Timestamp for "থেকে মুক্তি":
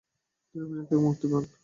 0.87-1.25